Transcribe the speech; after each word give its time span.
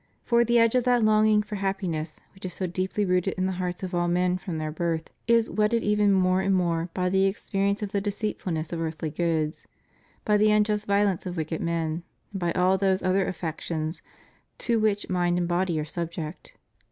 For 0.23 0.43
the 0.43 0.57
edge 0.57 0.73
of 0.73 0.83
that 0.85 1.03
longing 1.03 1.43
for 1.43 1.57
happiness 1.57 2.19
which 2.33 2.43
is 2.43 2.55
so 2.55 2.65
deeply 2.65 3.05
rooted 3.05 3.35
in 3.37 3.45
the 3.45 3.51
hearts 3.61 3.83
of 3.83 3.93
all 3.93 4.07
men 4.07 4.39
from 4.39 4.57
their 4.57 4.71
birth 4.71 5.11
is 5.27 5.47
whetted 5.47 5.83
even 5.83 6.11
more 6.11 6.41
and 6.41 6.55
more 6.55 6.89
by 6.95 7.07
the 7.07 7.27
experience 7.27 7.83
of 7.83 7.91
the 7.91 8.01
deceitfulness 8.01 8.73
of 8.73 8.81
earthly 8.81 9.11
goods, 9.11 9.67
by 10.25 10.37
the 10.37 10.49
unjust 10.49 10.87
violence 10.87 11.27
of 11.27 11.37
wicked 11.37 11.61
men, 11.61 12.01
and 12.31 12.39
by 12.39 12.51
all 12.53 12.79
those 12.79 13.03
other 13.03 13.27
affictions 13.27 14.01
to 14.57 14.79
which 14.79 15.07
mind 15.07 15.37
and 15.37 15.47
body 15.47 15.79
are 15.79 15.85
subject. 15.85 16.57